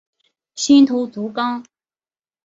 [0.55, 1.63] 新头足纲。